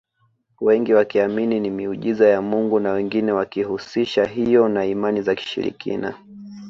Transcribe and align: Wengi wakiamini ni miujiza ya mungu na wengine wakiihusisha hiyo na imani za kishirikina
Wengi 0.61 0.93
wakiamini 0.93 1.59
ni 1.59 1.69
miujiza 1.69 2.27
ya 2.29 2.41
mungu 2.41 2.79
na 2.79 2.91
wengine 2.91 3.31
wakiihusisha 3.31 4.25
hiyo 4.25 4.69
na 4.69 4.85
imani 4.85 5.21
za 5.21 5.35
kishirikina 5.35 6.17